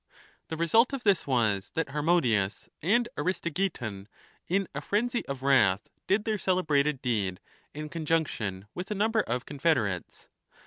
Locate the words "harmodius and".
1.89-3.07